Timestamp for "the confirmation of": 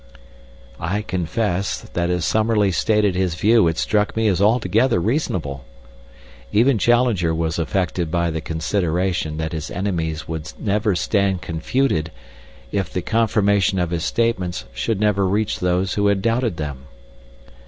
12.91-13.91